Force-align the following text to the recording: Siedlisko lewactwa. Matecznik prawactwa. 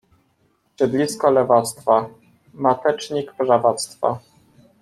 Siedlisko 0.79 1.31
lewactwa. 1.33 1.99
Matecznik 2.67 3.33
prawactwa. 3.43 4.17